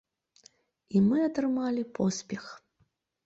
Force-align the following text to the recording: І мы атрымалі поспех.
І 0.95 1.01
мы 1.09 1.17
атрымалі 1.27 1.83
поспех. 1.99 2.47